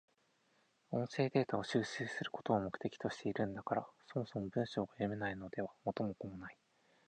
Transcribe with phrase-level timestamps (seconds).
[0.89, 6.57] 音声データを収集することを目的としているんだから、そもそも文章が読めないのでは元も子もない。